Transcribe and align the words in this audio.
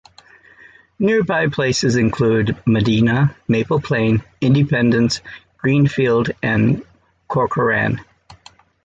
Nearby 0.97 1.45
places 1.49 1.95
include 1.95 2.57
Medina, 2.65 3.35
Maple 3.47 3.79
Plain, 3.79 4.23
Independence, 4.41 5.21
Greenfield, 5.59 6.31
and 6.41 6.83
Corcoran. 7.27 8.01